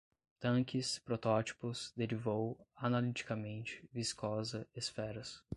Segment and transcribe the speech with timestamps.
[0.39, 5.43] tanques, protótipos, derivou, analiticamente, viscosa, esferas